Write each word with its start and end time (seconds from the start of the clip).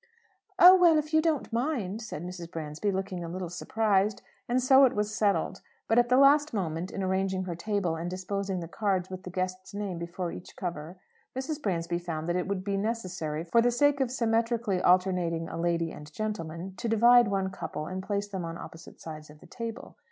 "Oh, 0.57 0.73
well, 0.75 0.97
if 0.97 1.13
you 1.13 1.21
don't 1.21 1.53
mind," 1.53 2.01
said 2.01 2.23
Mrs. 2.23 2.49
Bransby, 2.49 2.91
looking 2.91 3.23
a 3.23 3.29
little 3.29 3.51
surprised. 3.51 4.23
And 4.49 4.59
so 4.59 4.83
it 4.85 4.95
was 4.95 5.13
settled. 5.13 5.61
But 5.87 5.99
at 5.99 6.09
the 6.09 6.17
last 6.17 6.55
moment, 6.55 6.89
in 6.89 7.03
arranging 7.03 7.43
her 7.43 7.53
table 7.53 7.95
and 7.95 8.09
disposing 8.09 8.61
the 8.61 8.67
cards 8.67 9.11
with 9.11 9.21
the 9.21 9.29
guest's 9.29 9.75
name 9.75 9.99
before 9.99 10.31
each 10.31 10.55
cover, 10.55 10.97
Mrs. 11.35 11.61
Bransby 11.61 11.99
found 11.99 12.27
that 12.29 12.35
it 12.35 12.47
would 12.47 12.63
be 12.63 12.77
necessary, 12.77 13.43
for 13.43 13.61
the 13.61 13.69
sake 13.69 14.01
of 14.01 14.09
symmetrically 14.09 14.81
alternating 14.81 15.47
a 15.47 15.61
lady 15.61 15.91
and 15.91 16.11
gentleman, 16.11 16.73
to 16.77 16.89
divide 16.89 17.27
one 17.27 17.51
couple, 17.51 17.85
and 17.85 18.01
place 18.01 18.27
them 18.27 18.43
on 18.43 18.57
opposite 18.57 18.99
sides 18.99 19.29
of 19.29 19.39
the 19.39 19.45
table. 19.45 19.97